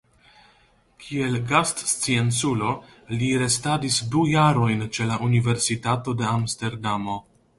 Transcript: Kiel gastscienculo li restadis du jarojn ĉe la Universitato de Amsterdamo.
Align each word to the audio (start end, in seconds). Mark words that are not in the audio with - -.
Kiel 1.01 1.35
gastscienculo 1.51 2.71
li 3.19 3.29
restadis 3.43 3.99
du 4.15 4.25
jarojn 4.31 4.83
ĉe 4.99 5.09
la 5.13 5.19
Universitato 5.29 6.19
de 6.23 6.29
Amsterdamo. 6.33 7.21